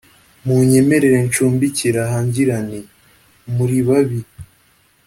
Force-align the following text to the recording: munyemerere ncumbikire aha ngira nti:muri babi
munyemerere 0.45 1.17
ncumbikire 1.27 1.99
aha 2.05 2.17
ngira 2.25 2.55
nti:muri 2.67 3.77
babi 3.87 4.19